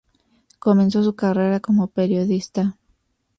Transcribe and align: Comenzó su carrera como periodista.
Comenzó 0.57 1.03
su 1.03 1.13
carrera 1.15 1.59
como 1.59 1.85
periodista. 1.85 2.75